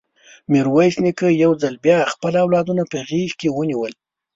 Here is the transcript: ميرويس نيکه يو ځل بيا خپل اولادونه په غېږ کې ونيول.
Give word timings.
ميرويس 0.51 0.95
نيکه 1.03 1.27
يو 1.43 1.51
ځل 1.61 1.75
بيا 1.85 1.97
خپل 2.13 2.33
اولادونه 2.43 2.83
په 2.91 2.97
غېږ 3.09 3.31
کې 3.39 3.49
ونيول. 3.51 3.93